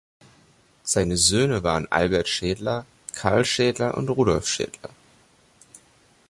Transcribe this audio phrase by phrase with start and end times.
[0.81, 4.89] Seine Söhne waren Albert Schädler, Carl Schädler und Rudolf Schädler.